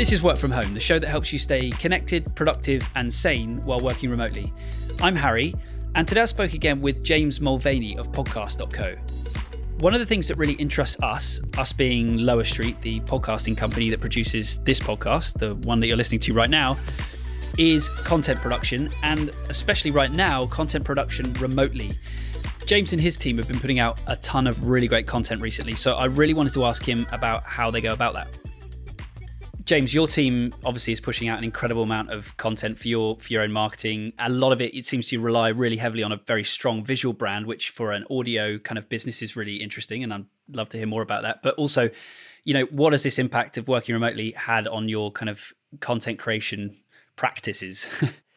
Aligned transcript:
This 0.00 0.12
is 0.12 0.22
Work 0.22 0.38
From 0.38 0.50
Home, 0.50 0.72
the 0.72 0.80
show 0.80 0.98
that 0.98 1.08
helps 1.08 1.30
you 1.30 1.38
stay 1.38 1.68
connected, 1.68 2.34
productive, 2.34 2.88
and 2.94 3.12
sane 3.12 3.62
while 3.66 3.80
working 3.80 4.08
remotely. 4.08 4.50
I'm 5.02 5.14
Harry, 5.14 5.54
and 5.94 6.08
today 6.08 6.22
I 6.22 6.24
spoke 6.24 6.54
again 6.54 6.80
with 6.80 7.04
James 7.04 7.38
Mulvaney 7.38 7.98
of 7.98 8.10
podcast.co. 8.10 8.96
One 9.80 9.92
of 9.92 10.00
the 10.00 10.06
things 10.06 10.26
that 10.28 10.38
really 10.38 10.54
interests 10.54 10.96
us, 11.02 11.38
us 11.58 11.74
being 11.74 12.16
Lower 12.16 12.44
Street, 12.44 12.80
the 12.80 13.00
podcasting 13.00 13.58
company 13.58 13.90
that 13.90 14.00
produces 14.00 14.60
this 14.60 14.80
podcast, 14.80 15.38
the 15.38 15.56
one 15.68 15.80
that 15.80 15.86
you're 15.86 15.98
listening 15.98 16.20
to 16.20 16.32
right 16.32 16.48
now, 16.48 16.78
is 17.58 17.90
content 17.90 18.40
production, 18.40 18.88
and 19.02 19.28
especially 19.50 19.90
right 19.90 20.12
now, 20.12 20.46
content 20.46 20.82
production 20.82 21.30
remotely. 21.34 21.92
James 22.64 22.94
and 22.94 23.02
his 23.02 23.18
team 23.18 23.36
have 23.36 23.46
been 23.46 23.60
putting 23.60 23.80
out 23.80 24.00
a 24.06 24.16
ton 24.16 24.46
of 24.46 24.66
really 24.66 24.88
great 24.88 25.06
content 25.06 25.42
recently, 25.42 25.74
so 25.74 25.92
I 25.92 26.06
really 26.06 26.32
wanted 26.32 26.54
to 26.54 26.64
ask 26.64 26.88
him 26.88 27.06
about 27.12 27.44
how 27.44 27.70
they 27.70 27.82
go 27.82 27.92
about 27.92 28.14
that. 28.14 28.28
James, 29.70 29.94
your 29.94 30.08
team 30.08 30.52
obviously 30.64 30.92
is 30.92 31.00
pushing 31.00 31.28
out 31.28 31.38
an 31.38 31.44
incredible 31.44 31.84
amount 31.84 32.10
of 32.10 32.36
content 32.36 32.76
for 32.76 32.88
your 32.88 33.16
for 33.20 33.32
your 33.32 33.42
own 33.42 33.52
marketing. 33.52 34.12
A 34.18 34.28
lot 34.28 34.50
of 34.50 34.60
it, 34.60 34.74
it 34.74 34.84
seems 34.84 35.06
to 35.10 35.20
rely 35.20 35.50
really 35.50 35.76
heavily 35.76 36.02
on 36.02 36.10
a 36.10 36.16
very 36.26 36.42
strong 36.42 36.82
visual 36.82 37.12
brand, 37.12 37.46
which 37.46 37.70
for 37.70 37.92
an 37.92 38.04
audio 38.10 38.58
kind 38.58 38.78
of 38.78 38.88
business 38.88 39.22
is 39.22 39.36
really 39.36 39.54
interesting, 39.54 40.02
and 40.02 40.12
I'd 40.12 40.24
love 40.50 40.70
to 40.70 40.76
hear 40.76 40.88
more 40.88 41.02
about 41.02 41.22
that. 41.22 41.44
But 41.44 41.54
also, 41.54 41.88
you 42.42 42.52
know, 42.52 42.64
what 42.72 42.92
has 42.94 43.04
this 43.04 43.20
impact 43.20 43.58
of 43.58 43.68
working 43.68 43.92
remotely 43.92 44.32
had 44.32 44.66
on 44.66 44.88
your 44.88 45.12
kind 45.12 45.28
of 45.28 45.52
content 45.78 46.18
creation 46.18 46.76
practices? 47.14 47.86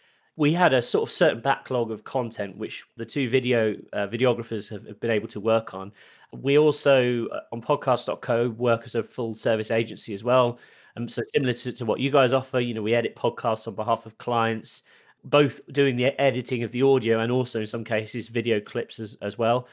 we 0.35 0.53
had 0.53 0.71
a 0.71 0.83
sort 0.83 1.09
of 1.09 1.11
certain 1.11 1.41
backlog 1.41 1.89
of 1.89 2.03
content 2.03 2.57
which 2.57 2.83
the 2.95 3.07
two 3.07 3.27
video 3.27 3.73
uh, 3.91 4.05
videographers 4.05 4.69
have, 4.69 4.99
been 4.99 5.09
able 5.09 5.29
to 5.29 5.39
work 5.39 5.73
on. 5.73 5.93
We 6.31 6.59
also 6.59 7.25
uh, 7.29 7.39
on 7.51 7.63
podcast.co 7.63 8.49
work 8.49 8.83
as 8.85 8.93
a 8.93 9.01
full 9.01 9.33
service 9.33 9.71
agency 9.71 10.13
as 10.13 10.23
well. 10.23 10.59
Um, 10.95 11.07
so 11.07 11.23
similar 11.33 11.53
to, 11.53 11.71
to 11.73 11.85
what 11.85 11.99
you 11.99 12.11
guys 12.11 12.33
offer, 12.33 12.59
you 12.59 12.73
know, 12.73 12.81
we 12.81 12.93
edit 12.93 13.15
podcasts 13.15 13.67
on 13.67 13.75
behalf 13.75 14.05
of 14.05 14.17
clients, 14.17 14.83
both 15.23 15.59
doing 15.71 15.95
the 15.95 16.19
editing 16.21 16.63
of 16.63 16.71
the 16.71 16.83
audio 16.83 17.19
and 17.19 17.31
also 17.31 17.61
in 17.61 17.67
some 17.67 17.83
cases 17.83 18.27
video 18.27 18.59
clips 18.59 18.99
as, 18.99 19.17
as 19.21 19.37
well. 19.37 19.67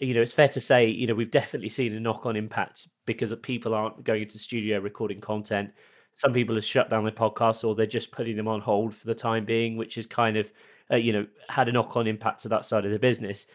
You 0.00 0.14
know, 0.14 0.22
it's 0.22 0.32
fair 0.32 0.48
to 0.48 0.60
say, 0.60 0.86
you 0.86 1.06
know, 1.06 1.14
we've 1.14 1.30
definitely 1.30 1.68
seen 1.68 1.94
a 1.94 2.00
knock-on 2.00 2.36
impact 2.36 2.88
because 3.06 3.32
people 3.42 3.74
aren't 3.74 4.02
going 4.02 4.22
into 4.22 4.38
studio 4.38 4.80
recording 4.80 5.20
content 5.20 5.70
some 6.14 6.32
people 6.32 6.54
have 6.54 6.64
shut 6.64 6.88
down 6.88 7.04
their 7.04 7.12
podcasts 7.12 7.66
or 7.66 7.74
they're 7.74 7.86
just 7.86 8.12
putting 8.12 8.36
them 8.36 8.48
on 8.48 8.60
hold 8.60 8.94
for 8.94 9.06
the 9.06 9.14
time 9.14 9.44
being, 9.44 9.76
which 9.76 9.96
has 9.96 10.06
kind 10.06 10.36
of, 10.36 10.52
uh, 10.90 10.96
you 10.96 11.12
know, 11.12 11.26
had 11.48 11.68
a 11.68 11.72
knock 11.72 11.96
on 11.96 12.06
impact 12.06 12.42
to 12.42 12.48
that 12.48 12.64
side 12.64 12.84
of 12.84 12.92
the 12.92 12.98
business. 12.98 13.46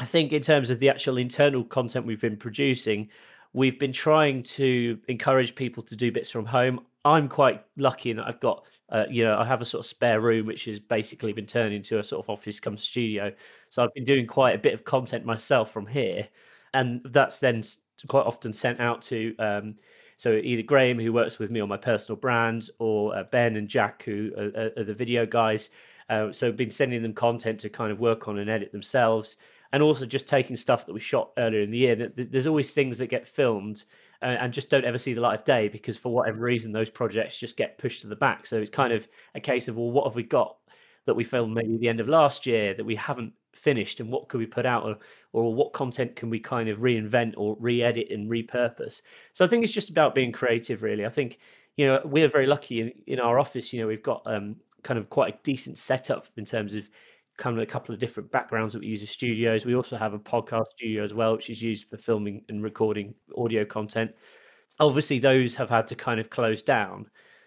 I 0.00 0.04
think 0.04 0.32
in 0.32 0.42
terms 0.42 0.70
of 0.70 0.78
the 0.80 0.90
actual 0.90 1.16
internal 1.18 1.64
content 1.64 2.04
we've 2.06 2.20
been 2.20 2.36
producing, 2.36 3.08
we've 3.54 3.78
been 3.78 3.92
trying 3.92 4.42
to 4.42 4.98
encourage 5.08 5.54
people 5.54 5.82
to 5.84 5.96
do 5.96 6.12
bits 6.12 6.30
from 6.30 6.44
home. 6.44 6.80
I'm 7.04 7.28
quite 7.28 7.64
lucky 7.76 8.10
in 8.10 8.18
that 8.18 8.26
I've 8.26 8.40
got, 8.40 8.64
uh, 8.90 9.04
you 9.08 9.24
know, 9.24 9.38
I 9.38 9.44
have 9.44 9.62
a 9.62 9.64
sort 9.64 9.84
of 9.84 9.88
spare 9.88 10.20
room 10.20 10.46
which 10.46 10.66
has 10.66 10.78
basically 10.78 11.32
been 11.32 11.46
turned 11.46 11.72
into 11.72 11.98
a 11.98 12.04
sort 12.04 12.24
of 12.24 12.28
office 12.28 12.60
come 12.60 12.76
studio. 12.76 13.32
So 13.70 13.82
I've 13.82 13.94
been 13.94 14.04
doing 14.04 14.26
quite 14.26 14.54
a 14.54 14.58
bit 14.58 14.74
of 14.74 14.84
content 14.84 15.24
myself 15.24 15.70
from 15.70 15.86
here, 15.86 16.28
and 16.74 17.00
that's 17.06 17.40
then 17.40 17.62
quite 18.08 18.26
often 18.26 18.52
sent 18.52 18.80
out 18.80 19.00
to 19.02 19.34
um, 19.38 19.76
so 20.16 20.32
either 20.32 20.62
Graham, 20.62 20.98
who 20.98 21.12
works 21.12 21.38
with 21.38 21.50
me 21.50 21.60
on 21.60 21.68
my 21.68 21.76
personal 21.76 22.16
brand, 22.16 22.70
or 22.78 23.16
uh, 23.16 23.24
Ben 23.24 23.56
and 23.56 23.68
Jack, 23.68 24.02
who 24.04 24.32
are, 24.36 24.70
are 24.76 24.84
the 24.84 24.94
video 24.94 25.26
guys. 25.26 25.70
Uh, 26.08 26.30
so 26.32 26.52
been 26.52 26.70
sending 26.70 27.02
them 27.02 27.14
content 27.14 27.58
to 27.60 27.68
kind 27.68 27.90
of 27.90 27.98
work 27.98 28.28
on 28.28 28.38
and 28.38 28.50
edit 28.50 28.72
themselves, 28.72 29.38
and 29.74 29.82
also 29.82 30.06
just 30.06 30.28
taking 30.28 30.54
stuff 30.54 30.86
that 30.86 30.92
we 30.92 31.00
shot 31.00 31.32
earlier 31.36 31.60
in 31.60 31.72
the 31.72 31.78
year. 31.78 31.96
There's 31.96 32.46
always 32.46 32.70
things 32.70 32.96
that 32.98 33.08
get 33.08 33.26
filmed 33.26 33.82
and, 34.22 34.38
and 34.38 34.52
just 34.52 34.70
don't 34.70 34.84
ever 34.84 34.98
see 34.98 35.14
the 35.14 35.20
light 35.20 35.36
of 35.36 35.44
day 35.44 35.66
because 35.66 35.98
for 35.98 36.14
whatever 36.14 36.38
reason 36.38 36.70
those 36.70 36.90
projects 36.90 37.36
just 37.36 37.56
get 37.56 37.76
pushed 37.76 38.02
to 38.02 38.06
the 38.06 38.14
back. 38.14 38.46
So 38.46 38.58
it's 38.58 38.70
kind 38.70 38.92
of 38.92 39.08
a 39.34 39.40
case 39.40 39.66
of 39.66 39.76
well, 39.76 39.90
what 39.90 40.06
have 40.06 40.14
we 40.14 40.22
got 40.22 40.58
that 41.06 41.14
we 41.16 41.24
filmed 41.24 41.54
maybe 41.54 41.76
the 41.76 41.88
end 41.88 41.98
of 41.98 42.08
last 42.08 42.46
year 42.46 42.72
that 42.74 42.84
we 42.84 42.94
haven't 42.94 43.32
finished 43.52 43.98
and 43.98 44.12
what 44.12 44.28
could 44.28 44.38
we 44.38 44.46
put 44.46 44.64
out 44.64 44.84
or, 44.84 44.96
or 45.32 45.52
what 45.52 45.72
content 45.72 46.14
can 46.14 46.30
we 46.30 46.38
kind 46.38 46.68
of 46.68 46.78
reinvent 46.78 47.34
or 47.36 47.56
re-edit 47.58 48.08
and 48.10 48.28
repurpose 48.28 49.00
so 49.32 49.44
i 49.44 49.48
think 49.48 49.62
it's 49.62 49.72
just 49.72 49.90
about 49.90 50.12
being 50.12 50.32
creative 50.32 50.82
really 50.82 51.06
i 51.06 51.08
think 51.08 51.38
you 51.76 51.86
know 51.86 52.00
we're 52.04 52.26
very 52.26 52.48
lucky 52.48 52.80
in, 52.80 52.92
in 53.06 53.20
our 53.20 53.38
office 53.38 53.72
you 53.72 53.80
know 53.80 53.86
we've 53.86 54.02
got 54.02 54.22
um, 54.26 54.56
kind 54.82 54.98
of 54.98 55.08
quite 55.08 55.34
a 55.34 55.38
decent 55.44 55.78
setup 55.78 56.26
in 56.36 56.44
terms 56.44 56.74
of 56.74 56.88
kind 57.36 57.56
of 57.56 57.62
a 57.62 57.66
couple 57.66 57.94
of 57.94 58.00
different 58.00 58.30
backgrounds 58.30 58.72
that 58.72 58.80
we 58.80 58.86
use 58.86 59.02
as 59.02 59.10
studios. 59.10 59.64
We 59.64 59.74
also 59.74 59.96
have 59.96 60.14
a 60.14 60.18
podcast 60.18 60.66
studio 60.76 61.02
as 61.02 61.14
well 61.14 61.34
which 61.34 61.50
is 61.50 61.62
used 61.62 61.88
for 61.88 61.96
filming 61.96 62.44
and 62.48 62.62
recording 62.62 63.14
audio 63.36 63.64
content. 63.64 64.12
Obviously 64.80 65.18
those 65.18 65.54
have 65.56 65.70
had 65.70 65.86
to 65.88 65.94
kind 65.94 66.20
of 66.20 66.30
close 66.30 66.62
down 66.62 67.06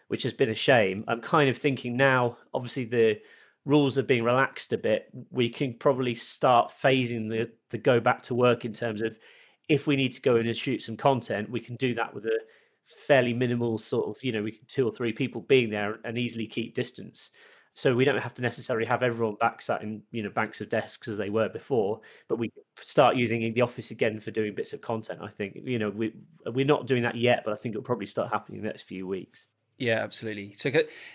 which 0.09 0.23
has 0.23 0.33
been 0.33 0.49
a 0.49 0.55
shame. 0.55 1.03
I'm 1.07 1.21
kind 1.21 1.49
of 1.49 1.57
thinking 1.57 1.97
now 1.97 2.37
obviously 2.53 2.85
the 2.85 3.19
rules 3.65 3.97
are 3.97 4.03
being 4.03 4.23
relaxed 4.23 4.71
a 4.71 4.77
bit, 4.77 5.09
we 5.29 5.49
can 5.49 5.73
probably 5.73 6.15
start 6.15 6.71
phasing 6.71 7.29
the 7.29 7.51
the 7.69 7.77
go 7.77 7.99
back 7.99 8.21
to 8.23 8.33
work 8.35 8.65
in 8.65 8.73
terms 8.73 9.01
of 9.01 9.19
if 9.67 9.85
we 9.85 9.97
need 9.97 10.13
to 10.13 10.21
go 10.21 10.37
in 10.37 10.47
and 10.47 10.55
shoot 10.57 10.81
some 10.81 10.95
content, 10.95 11.49
we 11.49 11.59
can 11.59 11.75
do 11.75 11.93
that 11.93 12.13
with 12.13 12.25
a 12.25 12.39
fairly 12.85 13.33
minimal 13.33 13.77
sort 13.77 14.07
of, 14.07 14.23
you 14.23 14.31
know, 14.31 14.41
we 14.41 14.53
can 14.53 14.65
two 14.67 14.87
or 14.87 14.91
three 14.91 15.11
people 15.11 15.41
being 15.41 15.69
there 15.69 15.99
and 16.05 16.17
easily 16.17 16.47
keep 16.47 16.73
distance. 16.73 17.31
So 17.77 17.93
we 17.93 18.05
don't 18.05 18.17
have 18.17 18.33
to 18.33 18.41
necessarily 18.41 18.87
have 18.87 19.03
everyone 19.03 19.35
back 19.35 19.61
sat 19.61 19.83
in, 19.83 20.01
you 20.09 20.23
know, 20.23 20.31
banks 20.31 20.61
of 20.61 20.67
desks 20.67 21.07
as 21.07 21.15
they 21.15 21.29
were 21.29 21.47
before, 21.47 22.01
but 22.27 22.39
we 22.39 22.51
start 22.81 23.15
using 23.15 23.53
the 23.53 23.61
office 23.61 23.91
again 23.91 24.19
for 24.19 24.31
doing 24.31 24.55
bits 24.55 24.73
of 24.73 24.81
content. 24.81 25.19
I 25.21 25.27
think, 25.27 25.59
you 25.63 25.77
know, 25.77 25.91
we 25.91 26.11
we're 26.47 26.65
not 26.65 26.87
doing 26.87 27.03
that 27.03 27.13
yet, 27.13 27.43
but 27.45 27.53
I 27.53 27.55
think 27.55 27.75
it'll 27.75 27.83
probably 27.83 28.07
start 28.07 28.31
happening 28.31 28.57
in 28.57 28.63
the 28.63 28.69
next 28.69 28.81
few 28.81 29.05
weeks. 29.05 29.45
Yeah, 29.77 30.01
absolutely. 30.01 30.53
So 30.53 30.71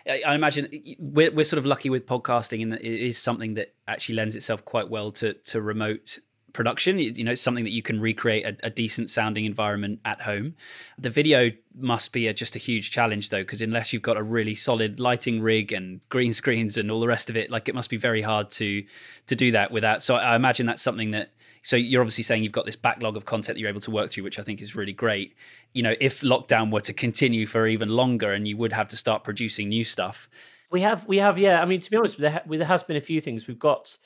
I 0.07 0.37
imagine 0.37 0.69
we're, 1.01 1.33
we're 1.33 1.45
sort 1.45 1.59
of 1.59 1.67
lucky 1.67 1.91
with 1.91 2.07
podcasting 2.07 2.61
in 2.61 2.69
that 2.71 2.81
it 2.83 3.07
is 3.07 3.19
something 3.19 3.55
that 3.55 3.75
actually 3.89 4.15
lends 4.15 4.37
itself 4.37 4.65
quite 4.65 4.89
well 4.89 5.11
to 5.13 5.33
to 5.33 5.61
remote 5.61 6.21
production. 6.53 6.99
You 6.99 7.25
know, 7.25 7.33
it's 7.33 7.41
something 7.41 7.65
that 7.65 7.73
you 7.73 7.83
can 7.83 8.01
recreate 8.01 8.45
a, 8.45 8.67
a 8.67 8.71
decent 8.71 9.11
sounding 9.11 9.45
environment 9.45 10.01
at 10.05 10.21
home. 10.21 10.55
The 10.99 11.11
video 11.11 11.51
must 11.75 12.13
be 12.13 12.29
a, 12.29 12.35
just 12.35 12.57
a 12.57 12.59
huge 12.59 12.91
challenge 12.91 13.31
though, 13.31 13.43
because 13.43 13.63
unless 13.63 13.93
you've 13.93 14.03
got 14.03 14.17
a 14.17 14.23
really 14.23 14.55
solid 14.55 15.01
lighting 15.01 15.41
rig 15.41 15.73
and 15.73 16.01
green 16.09 16.33
screens 16.43 16.77
and 16.77 16.91
all 16.91 17.01
the 17.01 17.09
rest 17.09 17.31
of 17.31 17.37
it, 17.37 17.51
like 17.51 17.69
it 17.69 17.75
must 17.75 17.91
be 17.91 17.97
very 17.97 18.23
hard 18.23 18.51
to 18.51 18.85
to 19.27 19.37
do 19.37 19.53
that 19.53 19.71
without. 19.71 20.03
So 20.03 20.15
I 20.17 20.37
imagine 20.37 20.67
that's 20.67 20.83
something 20.83 21.13
that 21.13 21.33
so 21.63 21.77
you're 21.77 22.03
obviously 22.03 22.25
saying 22.25 22.43
you've 22.43 22.53
got 22.53 22.67
this 22.67 22.77
backlog 22.77 23.17
of 23.17 23.25
content 23.25 23.57
that 23.57 23.61
you're 23.61 23.69
able 23.69 23.81
to 23.83 23.91
work 23.91 24.11
through, 24.11 24.25
which 24.25 24.39
I 24.39 24.43
think 24.43 24.61
is 24.61 24.75
really 24.75 24.93
great. 24.93 25.37
You 25.73 25.85
know, 25.85 25.95
if 26.01 26.21
lockdown 26.21 26.73
were 26.73 26.81
to 26.81 26.93
continue 26.93 27.47
for 27.47 27.67
even 27.67 27.89
longer, 27.89 28.33
and 28.33 28.47
you 28.47 28.57
would 28.57 28.73
have 28.73 28.89
to 28.89 28.97
start 28.97 29.23
producing 29.23 29.69
new 29.69 29.85
stuff. 29.85 30.29
We 30.71 30.81
have, 30.81 31.07
we 31.07 31.19
have, 31.19 31.39
yeah. 31.39 31.63
I 31.63 31.65
mean, 31.65 31.81
to 31.81 31.91
be 31.91 31.97
honest, 31.97 32.19
there, 32.19 32.43
there 32.47 32.65
has 32.65 32.83
been 32.83 32.97
a 32.97 33.01
few 33.01 33.21
things. 33.21 33.47
We've 33.47 33.59
got, 33.59 33.97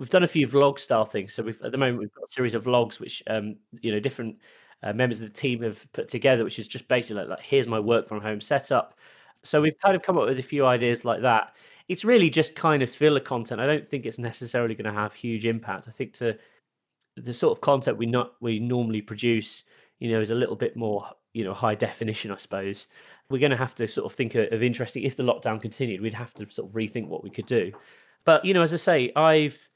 we've 0.00 0.10
done 0.10 0.24
a 0.24 0.28
few 0.28 0.48
vlog 0.48 0.78
style 0.78 1.04
things. 1.04 1.34
So 1.34 1.42
we've 1.42 1.60
at 1.62 1.72
the 1.72 1.78
moment 1.78 1.98
we've 1.98 2.14
got 2.14 2.28
a 2.28 2.32
series 2.32 2.54
of 2.54 2.64
vlogs, 2.64 2.98
which 2.98 3.22
um, 3.28 3.56
you 3.82 3.92
know, 3.92 4.00
different 4.00 4.38
uh, 4.82 4.94
members 4.94 5.20
of 5.20 5.28
the 5.28 5.40
team 5.40 5.62
have 5.62 5.86
put 5.92 6.08
together, 6.08 6.42
which 6.42 6.58
is 6.58 6.66
just 6.66 6.88
basically 6.88 7.20
like, 7.20 7.28
like 7.28 7.42
here's 7.42 7.68
my 7.68 7.78
work 7.78 8.08
from 8.08 8.20
home 8.20 8.40
setup. 8.40 8.98
So 9.44 9.60
we've 9.60 9.78
kind 9.78 9.94
of 9.94 10.02
come 10.02 10.16
up 10.16 10.26
with 10.26 10.38
a 10.38 10.42
few 10.42 10.64
ideas 10.66 11.04
like 11.04 11.20
that. 11.20 11.54
It's 11.88 12.04
really 12.04 12.30
just 12.30 12.56
kind 12.56 12.82
of 12.82 12.90
filler 12.90 13.20
content. 13.20 13.60
I 13.60 13.66
don't 13.66 13.86
think 13.86 14.06
it's 14.06 14.18
necessarily 14.18 14.74
going 14.74 14.92
to 14.92 14.98
have 14.98 15.12
huge 15.12 15.44
impact. 15.44 15.86
I 15.86 15.90
think 15.90 16.14
to 16.14 16.36
the 17.16 17.34
sort 17.34 17.56
of 17.56 17.60
content 17.60 17.98
we 17.98 18.06
not 18.06 18.32
we 18.40 18.58
normally 18.58 19.02
produce, 19.02 19.64
you 19.98 20.10
know, 20.10 20.20
is 20.20 20.30
a 20.30 20.34
little 20.34 20.56
bit 20.56 20.76
more, 20.76 21.06
you 21.34 21.44
know, 21.44 21.52
high 21.52 21.74
definition, 21.74 22.30
I 22.30 22.38
suppose. 22.38 22.88
We're 23.28 23.38
going 23.38 23.50
to 23.50 23.56
have 23.56 23.74
to 23.74 23.86
sort 23.86 24.10
of 24.10 24.16
think 24.16 24.34
of, 24.34 24.50
of 24.50 24.62
interesting. 24.62 25.02
If 25.02 25.16
the 25.16 25.24
lockdown 25.24 25.60
continued, 25.60 26.00
we'd 26.00 26.14
have 26.14 26.32
to 26.34 26.50
sort 26.50 26.70
of 26.70 26.74
rethink 26.74 27.08
what 27.08 27.22
we 27.22 27.28
could 27.28 27.46
do. 27.46 27.72
But 28.24 28.46
you 28.46 28.54
know, 28.54 28.62
as 28.62 28.72
I 28.72 28.76
say, 28.76 29.12
I've, 29.14 29.68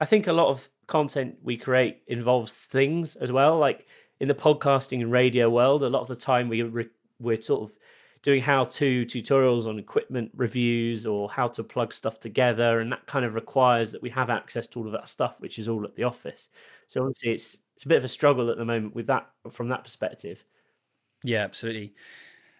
I 0.00 0.04
think 0.04 0.26
a 0.26 0.32
lot 0.32 0.48
of 0.48 0.68
content 0.86 1.36
we 1.42 1.56
create 1.56 2.02
involves 2.08 2.52
things 2.54 3.16
as 3.16 3.32
well. 3.32 3.58
Like 3.58 3.86
in 4.20 4.28
the 4.28 4.34
podcasting 4.34 5.00
and 5.00 5.10
radio 5.12 5.50
world, 5.50 5.82
a 5.82 5.88
lot 5.88 6.02
of 6.02 6.08
the 6.08 6.16
time 6.16 6.48
we 6.48 6.62
re- 6.62 6.88
we're 7.20 7.40
sort 7.40 7.62
of 7.70 7.76
doing 8.22 8.40
how 8.40 8.64
to 8.64 9.04
tutorials 9.06 9.66
on 9.66 9.78
equipment 9.78 10.30
reviews 10.34 11.06
or 11.06 11.28
how 11.30 11.46
to 11.48 11.62
plug 11.62 11.92
stuff 11.92 12.18
together. 12.20 12.80
And 12.80 12.90
that 12.92 13.06
kind 13.06 13.24
of 13.24 13.34
requires 13.34 13.92
that 13.92 14.02
we 14.02 14.10
have 14.10 14.30
access 14.30 14.66
to 14.68 14.80
all 14.80 14.86
of 14.86 14.92
that 14.92 15.08
stuff, 15.08 15.40
which 15.40 15.58
is 15.58 15.68
all 15.68 15.84
at 15.84 15.94
the 15.94 16.04
office. 16.04 16.48
So 16.88 17.02
obviously 17.02 17.32
it's 17.32 17.58
it's 17.76 17.84
a 17.84 17.88
bit 17.88 17.98
of 17.98 18.04
a 18.04 18.08
struggle 18.08 18.50
at 18.50 18.56
the 18.56 18.64
moment 18.64 18.94
with 18.94 19.06
that 19.08 19.30
from 19.50 19.68
that 19.68 19.84
perspective. 19.84 20.44
Yeah, 21.22 21.42
absolutely. 21.44 21.94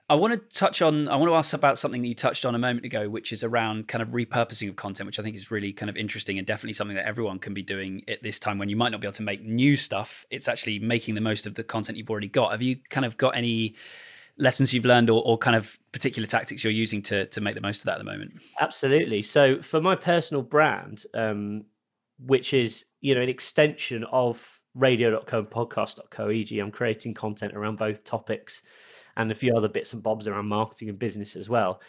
I 0.09 0.17
want 0.17 0.35
to 0.35 0.59
touch 0.59 0.83
on, 0.83 1.09
I 1.09 1.17
want 1.17 1.31
to 1.31 1.35
ask 1.35 1.55
about 1.55 1.79
something 1.79 2.03
that 2.03 2.09
you 2.09 2.15
touched 2.15 2.45
on 2.45 2.55
a 2.55 2.59
moment 2.59 2.85
ago, 2.85 3.09
which 3.09 3.33
is 3.33 3.43
around 3.43 3.89
kind 3.89 4.03
of 4.03 4.09
repurposing 4.09 4.69
of 4.69 4.77
content, 4.77 5.06
which 5.06 5.19
I 5.19 5.23
think 5.23 5.35
is 5.35 5.51
really 5.51 5.73
kind 5.73 5.89
of 5.89 5.97
interesting 5.97 6.37
and 6.37 6.47
definitely 6.47 6.75
something 6.75 6.97
that 6.97 7.06
everyone 7.06 7.39
can 7.39 7.55
be 7.55 7.62
doing 7.62 8.03
at 8.06 8.23
this 8.23 8.39
time 8.39 8.59
when 8.59 8.69
you 8.69 8.77
might 8.77 8.91
not 8.91 9.01
be 9.01 9.06
able 9.06 9.15
to 9.15 9.23
make 9.23 9.43
new 9.43 9.77
stuff. 9.77 10.27
It's 10.31 10.47
actually 10.47 10.79
making 10.79 11.15
the 11.15 11.23
most 11.23 11.47
of 11.47 11.55
the 11.55 11.65
content 11.65 11.97
you've 11.97 12.11
already 12.11 12.29
got. 12.29 12.51
Have 12.51 12.61
you 12.61 12.77
kind 12.91 13.06
of 13.06 13.17
got 13.17 13.35
any 13.35 13.77
lessons 14.37 14.75
you've 14.75 14.85
learned 14.85 15.09
or, 15.09 15.23
or, 15.25 15.39
kind 15.39 15.56
of 15.56 15.79
particular 15.93 16.27
tactics 16.27 16.65
you're 16.65 16.73
using 16.73 17.01
to 17.01 17.25
to 17.27 17.41
make 17.41 17.55
the 17.55 17.61
most 17.61 17.79
of 17.79 17.85
that 17.87 17.93
at 17.93 17.99
the 17.99 18.05
moment? 18.05 18.43
Absolutely. 18.61 19.23
So 19.23 19.62
for 19.62 19.81
my 19.81 19.95
personal 19.95 20.43
brand, 20.43 21.05
um, 21.15 21.65
which 22.19 22.53
is 22.53 22.85
you 23.05 23.15
know 23.15 23.21
an 23.21 23.29
extension 23.29 24.03
of 24.05 24.61
radio.co 24.75 25.41
and 25.41 25.51
podcast.co. 25.51 26.31
E.g., 26.31 26.59
I'm 26.59 26.71
creating 26.71 27.12
content 27.12 27.55
around 27.55 27.77
both 27.77 28.03
topics 28.03 28.62
and 29.19 29.31
a 29.31 29.35
few 29.35 29.55
other 29.55 29.69
bits 29.69 29.93
and 29.93 30.03
bobs 30.03 30.27
around 30.27 30.47
marketing 30.47 30.89
and 30.89 30.99
business 30.99 31.37
as 31.37 31.51
well. 31.51 31.83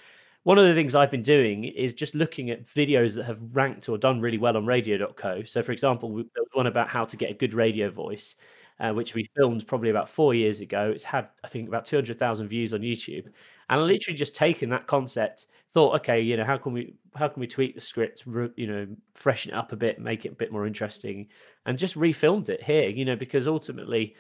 One 0.44 0.58
of 0.58 0.66
the 0.66 0.74
things 0.74 0.94
I've 0.94 1.10
been 1.10 1.24
doing 1.24 1.64
is 1.64 1.94
just 1.94 2.16
looking 2.16 2.50
at 2.50 2.68
videos 2.68 3.16
that 3.16 3.24
have 3.24 3.40
ranked 3.54 3.88
or 3.88 3.98
done 3.98 4.20
really 4.20 4.38
well 4.38 4.58
on 4.58 4.66
radio.co. 4.66 5.44
So, 5.46 5.64
for 5.64 5.72
example, 5.72 6.14
there 6.14 6.26
was 6.36 6.50
one 6.52 6.68
about 6.68 6.90
how 6.90 7.06
to 7.06 7.16
get 7.16 7.32
a 7.32 7.34
good 7.34 7.54
radio 7.54 7.90
voice, 7.90 8.36
uh, 8.80 8.92
which 8.92 9.14
we 9.14 9.30
filmed 9.36 9.66
probably 9.68 9.90
about 9.90 10.10
four 10.10 10.34
years 10.34 10.62
ago. 10.62 10.92
It's 10.94 11.04
had, 11.04 11.30
I 11.44 11.48
think, 11.48 11.68
about 11.68 11.86
200,000 11.86 12.48
views 12.48 12.74
on 12.74 12.82
YouTube. 12.82 13.26
And 13.70 13.82
I 13.82 13.84
literally 13.84 14.18
just 14.18 14.36
taken 14.36 14.70
that 14.70 14.88
concept, 14.88 15.48
thought, 15.74 15.96
okay, 15.96 16.22
you 16.22 16.38
know, 16.38 16.46
how 16.46 16.58
can 16.58 16.74
we 16.74 16.96
how 17.16 17.28
can 17.28 17.40
we 17.40 17.48
tweak 17.48 17.74
the 17.74 17.82
script, 17.82 18.24
you 18.56 18.68
know, 18.68 18.88
freshen 19.14 19.52
it 19.52 19.58
up 19.58 19.72
a 19.72 19.76
bit, 19.76 20.00
make 20.00 20.26
it 20.26 20.34
a 20.34 20.36
bit 20.36 20.52
more 20.52 20.68
interesting, 20.68 21.28
and 21.66 21.80
just 21.80 21.96
refilmed 21.96 22.50
it 22.50 22.62
here, 22.62 22.90
you 22.90 23.06
know, 23.06 23.16
because 23.16 23.48
ultimately 23.48 24.16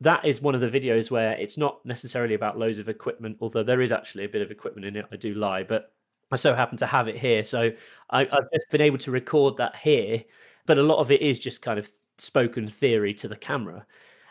that 0.00 0.24
is 0.24 0.42
one 0.42 0.54
of 0.54 0.60
the 0.60 0.68
videos 0.68 1.10
where 1.10 1.32
it's 1.32 1.56
not 1.56 1.84
necessarily 1.86 2.34
about 2.34 2.58
loads 2.58 2.78
of 2.78 2.88
equipment, 2.88 3.38
although 3.40 3.62
there 3.62 3.80
is 3.80 3.92
actually 3.92 4.24
a 4.24 4.28
bit 4.28 4.42
of 4.42 4.50
equipment 4.50 4.86
in 4.86 4.96
it. 4.96 5.06
I 5.10 5.16
do 5.16 5.34
lie, 5.34 5.62
but 5.62 5.92
I 6.30 6.36
so 6.36 6.54
happen 6.54 6.76
to 6.78 6.86
have 6.86 7.08
it 7.08 7.16
here. 7.16 7.42
So 7.44 7.70
I, 8.10 8.20
have 8.20 8.50
just 8.52 8.70
been 8.70 8.82
able 8.82 8.98
to 8.98 9.10
record 9.10 9.56
that 9.56 9.76
here, 9.76 10.22
but 10.66 10.78
a 10.78 10.82
lot 10.82 10.98
of 10.98 11.10
it 11.10 11.22
is 11.22 11.38
just 11.38 11.62
kind 11.62 11.78
of 11.78 11.88
spoken 12.18 12.68
theory 12.68 13.14
to 13.14 13.28
the 13.28 13.36
camera. 13.36 13.86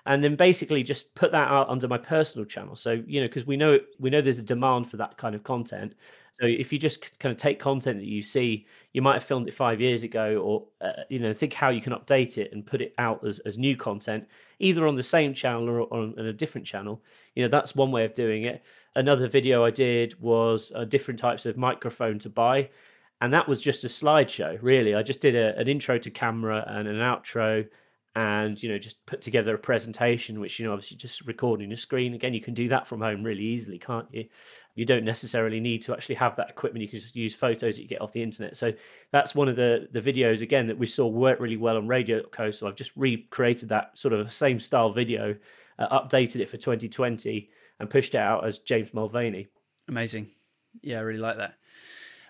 And 0.08 0.24
then 0.24 0.36
basically 0.36 0.84
just 0.84 1.16
put 1.16 1.32
that 1.32 1.48
out 1.48 1.70
under 1.70 1.88
my 1.88 1.98
personal 1.98 2.46
channel. 2.46 2.76
So, 2.76 3.04
you 3.08 3.22
know, 3.22 3.28
because 3.28 3.48
we 3.48 3.58
know 3.58 3.80
we 4.00 4.12
know 4.12 4.22
there's 4.22 4.40
a 4.40 4.44
demand 4.44 4.90
for 4.90 4.98
that 4.98 5.18
kind 5.18 5.34
of 5.34 5.44
content. 5.44 5.96
So 6.40 6.46
if 6.46 6.74
you 6.74 6.78
just 6.78 7.18
kind 7.20 7.32
of 7.32 7.38
take 7.38 7.60
content 7.60 7.98
that 8.00 8.06
you 8.06 8.22
see, 8.22 8.68
you 8.92 9.02
might 9.02 9.14
have 9.14 9.24
filmed 9.24 9.48
it 9.48 9.54
five 9.54 9.80
years 9.80 10.04
ago, 10.04 10.38
or 10.38 10.68
uh, 10.86 11.04
you 11.10 11.18
know, 11.18 11.34
think 11.34 11.54
how 11.54 11.70
you 11.70 11.82
can 11.82 11.94
update 11.94 12.38
it 12.38 12.52
and 12.52 12.66
put 12.66 12.82
it 12.82 12.94
out 12.98 13.26
as, 13.26 13.40
as 13.40 13.58
new 13.58 13.76
content, 13.78 14.28
either 14.60 14.86
on 14.86 14.96
the 14.96 15.04
same 15.04 15.34
channel 15.34 15.70
or 15.70 15.82
on, 15.94 16.14
on 16.20 16.26
a 16.26 16.34
different 16.34 16.68
channel. 16.68 17.02
You 17.36 17.44
know, 17.44 17.50
that's 17.50 17.74
one 17.74 17.92
way 17.92 18.04
of 18.04 18.14
doing 18.14 18.44
it. 18.44 18.64
Another 18.96 19.28
video 19.30 19.64
I 19.64 19.72
did 19.72 20.20
was 20.22 20.72
uh, 20.76 20.84
different 20.84 21.20
types 21.20 21.46
of 21.46 21.58
microphone 21.58 22.20
to 22.20 22.30
buy, 22.30 22.70
and 23.22 23.34
that 23.34 23.48
was 23.48 23.62
just 23.62 23.84
a 23.84 23.88
slideshow. 23.88 24.58
Really, 24.62 24.96
I 24.96 25.04
just 25.04 25.22
did 25.22 25.36
a, 25.36 25.58
an 25.58 25.68
intro 25.68 25.98
to 25.98 26.10
camera 26.10 26.64
and 26.68 26.88
an 26.88 26.98
outro 26.98 27.68
and 28.18 28.64
you 28.64 28.70
know 28.70 28.78
just 28.78 29.06
put 29.06 29.22
together 29.22 29.54
a 29.56 29.58
presentation 29.58 30.40
which 30.40 30.58
you 30.58 30.66
know 30.66 30.72
obviously 30.72 30.96
just 30.96 31.26
recording 31.28 31.72
a 31.74 31.78
screen. 31.78 32.14
Again 32.14 32.34
you 32.34 32.42
can 32.42 32.54
do 32.54 32.70
that 32.70 32.88
from 32.88 33.02
home 33.02 33.24
really 33.24 33.44
easily 33.44 33.78
can't 33.78 34.08
you? 34.12 34.26
You 34.76 34.86
don't 34.86 35.04
necessarily 35.04 35.60
need 35.60 35.82
to 35.84 35.94
actually 35.94 36.16
have 36.16 36.36
that 36.38 36.50
equipment. 36.50 36.82
You 36.82 36.88
can 36.88 37.00
just 37.00 37.16
use 37.16 37.36
photos 37.36 37.76
that 37.76 37.82
you 37.82 37.88
get 37.88 38.02
off 38.02 38.14
the 38.14 38.24
internet. 38.24 38.56
So 38.56 38.74
that's 39.12 39.36
one 39.36 39.50
of 39.50 39.58
the 39.58 39.90
the 39.92 40.02
videos 40.02 40.42
again 40.42 40.68
that 40.68 40.78
we 40.78 40.88
saw 40.88 41.08
work 41.08 41.40
really 41.40 41.58
well 41.58 41.76
on 41.78 41.88
radio 41.88 42.22
co. 42.24 42.52
So 42.52 42.68
i've 42.68 42.76
just 42.76 42.92
recreated 42.96 43.70
that 43.70 43.98
sort 43.98 44.14
of 44.14 44.32
same 44.32 44.60
style 44.60 44.92
video 44.92 45.36
uh, 45.78 46.00
updated 46.00 46.38
it 46.38 46.50
for 46.50 46.58
2020 46.58 47.50
and 47.80 47.90
pushed 47.90 48.16
it 48.16 48.20
out 48.20 48.46
as 48.46 48.60
james 48.60 48.94
mulvaney. 48.94 49.48
Amazing. 49.90 50.32
Yeah 50.82 51.00
i 51.00 51.02
really 51.02 51.20
like 51.20 51.38
that 51.38 51.56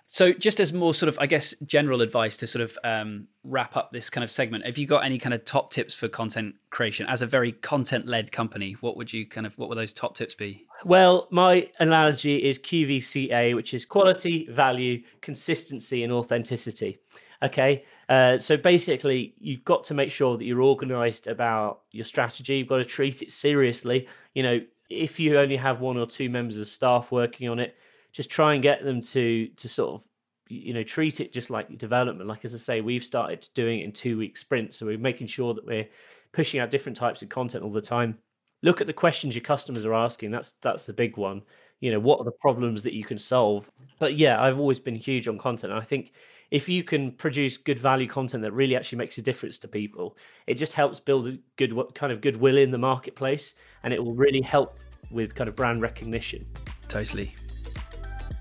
so, 0.08 0.32
just 0.32 0.60
as 0.60 0.72
more 0.72 0.94
sort 0.94 1.10
of, 1.10 1.18
I 1.20 1.26
guess, 1.26 1.56
general 1.66 2.02
advice 2.02 2.38
to 2.38 2.48
sort 2.48 2.62
of 2.62 2.78
um, 2.84 3.28
wrap 3.44 3.76
up 3.76 3.92
this 3.92 4.10
kind 4.10 4.24
of 4.24 4.30
segment, 4.30 4.66
have 4.66 4.78
you 4.78 4.86
got 4.86 5.04
any 5.04 5.18
kind 5.18 5.34
of 5.34 5.44
top 5.46 5.72
tips 5.72 5.96
for 5.96 6.08
content 6.08 6.56
creation 6.70 7.08
as 7.08 7.24
a 7.24 7.28
very 7.28 7.52
content-led 7.52 8.32
company? 8.32 8.74
What 8.82 8.98
would 8.98 9.12
you 9.12 9.26
kind 9.26 9.48
of, 9.48 9.58
what 9.58 9.68
would 9.70 9.78
those 9.78 9.94
top 9.94 10.16
tips 10.16 10.36
be? 10.36 10.68
Well, 10.86 11.28
my 11.32 11.70
analogy 11.80 12.38
is 12.38 12.60
QVCA, 12.60 13.56
which 13.56 13.74
is 13.74 13.84
quality, 13.86 14.48
value, 14.52 15.02
consistency, 15.22 16.04
and 16.04 16.14
authenticity. 16.14 17.00
Okay, 17.44 17.84
uh, 18.08 18.38
so 18.38 18.58
basically, 18.58 19.36
you've 19.40 19.66
got 19.66 19.84
to 19.86 19.94
make 19.94 20.12
sure 20.12 20.38
that 20.38 20.46
you're 20.46 20.62
organized 20.62 21.28
about 21.28 21.82
your 21.92 22.06
strategy. 22.06 22.58
You've 22.58 22.68
got 22.68 22.78
to 22.78 22.86
treat 22.86 23.22
it 23.22 23.32
seriously. 23.32 24.08
You 24.34 24.44
know, 24.44 24.62
if 24.90 25.20
you 25.20 25.38
only 25.38 25.58
have 25.58 25.82
one 25.82 25.98
or 25.98 26.06
two 26.06 26.30
members 26.30 26.58
of 26.60 26.68
staff 26.68 27.12
working 27.12 27.50
on 27.50 27.60
it, 27.60 27.76
just 28.16 28.30
try 28.30 28.54
and 28.54 28.64
get 28.64 28.84
them 28.84 29.02
to 29.02 29.48
to 29.58 29.68
sort 29.68 29.94
of 29.94 30.08
you 30.48 30.74
know 30.74 30.84
treat 30.84 31.20
it 31.20 31.34
just 31.34 31.50
like 31.50 31.78
development. 31.78 32.30
Like 32.30 32.46
as 32.46 32.54
i 32.54 32.58
say 32.58 32.82
we've 32.82 33.04
started 33.04 33.48
doing 33.54 33.82
it 33.82 33.84
in 33.84 33.92
two 33.92 34.18
week 34.18 34.38
sprints 34.38 34.78
so 34.78 34.86
we're 34.86 34.98
making 34.98 35.28
sure 35.28 35.54
that 35.54 35.66
we're 35.66 35.88
pushing 36.32 36.60
out 36.60 36.72
different 36.72 36.98
types 36.98 37.22
of 37.22 37.30
content 37.30 37.64
all 37.64 37.70
the 37.70 37.82
time. 37.82 38.18
Look 38.64 38.80
at 38.80 38.88
the 38.88 38.94
questions 38.94 39.36
your 39.36 39.44
customers 39.44 39.86
are 39.86 39.94
asking. 39.94 40.32
That's 40.32 40.54
that's 40.62 40.86
the 40.86 40.94
big 40.94 41.18
one. 41.18 41.42
You 41.82 41.92
know 41.92 42.00
what 42.00 42.20
are 42.20 42.24
the 42.24 42.32
problems 42.32 42.84
that 42.84 42.94
you 42.94 43.04
can 43.04 43.20
solve? 43.20 43.70
But 44.00 44.16
yeah 44.16 44.42
i've 44.42 44.60
always 44.60 44.80
been 44.80 44.96
huge 44.96 45.28
on 45.28 45.38
content 45.38 45.74
and 45.74 45.82
i 45.82 45.84
think 45.84 46.14
if 46.52 46.70
you 46.70 46.84
can 46.84 47.12
produce 47.12 47.58
good 47.58 47.80
value 47.80 48.08
content 48.08 48.44
that 48.44 48.54
really 48.54 48.76
actually 48.76 49.00
makes 49.00 49.18
a 49.18 49.22
difference 49.22 49.58
to 49.60 49.68
people 49.68 50.18
it 50.48 50.56
just 50.56 50.74
helps 50.74 51.00
build 51.00 51.28
a 51.28 51.38
good 51.56 51.74
kind 51.96 52.14
of 52.14 52.22
goodwill 52.22 52.58
in 52.58 52.72
the 52.72 52.78
marketplace 52.78 53.56
and 53.84 53.94
it 53.94 54.04
will 54.04 54.14
really 54.14 54.42
help 54.42 54.80
with 55.12 55.36
kind 55.36 55.48
of 55.48 55.56
brand 55.56 55.82
recognition. 55.82 56.46
Totally 56.88 57.34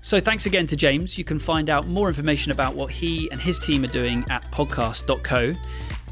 so 0.05 0.19
thanks 0.19 0.45
again 0.45 0.67
to 0.67 0.75
James. 0.75 1.17
You 1.17 1.23
can 1.23 1.39
find 1.39 1.67
out 1.67 1.87
more 1.87 2.07
information 2.07 2.51
about 2.51 2.75
what 2.75 2.91
he 2.91 3.27
and 3.31 3.41
his 3.41 3.59
team 3.59 3.83
are 3.83 3.87
doing 3.87 4.23
at 4.29 4.43
podcast.co. 4.51 5.55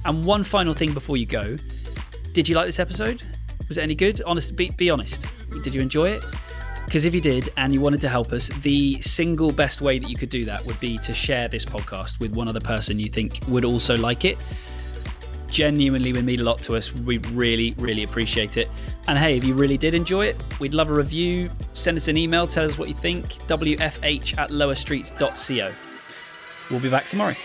And 0.03 0.25
one 0.25 0.43
final 0.43 0.73
thing 0.73 0.95
before 0.95 1.15
you 1.15 1.27
go 1.27 1.57
did 2.33 2.49
you 2.49 2.55
like 2.55 2.65
this 2.65 2.79
episode? 2.79 3.21
Was 3.67 3.77
it 3.77 3.83
any 3.83 3.93
good? 3.93 4.19
Honest, 4.25 4.55
be, 4.55 4.71
be 4.71 4.89
honest. 4.89 5.27
Did 5.61 5.75
you 5.75 5.81
enjoy 5.83 6.05
it? 6.05 6.23
Because 6.85 7.05
if 7.05 7.13
you 7.13 7.21
did 7.21 7.49
and 7.57 7.71
you 7.71 7.79
wanted 7.79 8.01
to 8.01 8.09
help 8.09 8.31
us, 8.31 8.47
the 8.61 8.99
single 9.01 9.51
best 9.51 9.81
way 9.81 9.99
that 9.99 10.09
you 10.09 10.15
could 10.15 10.31
do 10.31 10.43
that 10.45 10.65
would 10.65 10.79
be 10.79 10.97
to 10.97 11.13
share 11.13 11.47
this 11.47 11.63
podcast 11.63 12.19
with 12.19 12.33
one 12.33 12.47
other 12.47 12.59
person 12.59 12.99
you 12.99 13.09
think 13.09 13.41
would 13.47 13.63
also 13.63 13.95
like 13.95 14.25
it 14.25 14.39
genuinely 15.53 16.11
would 16.11 16.25
mean 16.25 16.39
a 16.39 16.43
lot 16.43 16.61
to 16.63 16.75
us. 16.75 16.93
We 16.93 17.19
really, 17.19 17.75
really 17.77 18.03
appreciate 18.03 18.57
it. 18.57 18.69
And 19.07 19.17
hey, 19.17 19.37
if 19.37 19.43
you 19.43 19.53
really 19.53 19.77
did 19.77 19.93
enjoy 19.93 20.25
it, 20.25 20.43
we'd 20.59 20.73
love 20.73 20.89
a 20.89 20.93
review. 20.93 21.49
Send 21.73 21.95
us 21.95 22.07
an 22.07 22.17
email, 22.17 22.47
tell 22.47 22.65
us 22.65 22.77
what 22.77 22.89
you 22.89 22.95
think. 22.95 23.25
WFH 23.47 24.37
at 24.37 24.49
lowerstreet.co. 24.49 25.71
We'll 26.69 26.79
be 26.79 26.89
back 26.89 27.05
tomorrow. 27.05 27.35